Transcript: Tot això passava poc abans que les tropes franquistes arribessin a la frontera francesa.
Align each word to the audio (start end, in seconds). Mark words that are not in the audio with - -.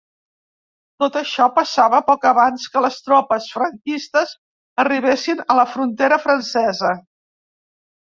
Tot 1.01 1.17
això 1.19 1.43
passava 1.57 1.99
poc 2.07 2.23
abans 2.29 2.63
que 2.75 2.81
les 2.85 2.97
tropes 3.07 3.49
franquistes 3.57 4.33
arribessin 4.85 5.45
a 5.45 5.59
la 5.61 5.67
frontera 5.75 6.19
francesa. 6.25 6.95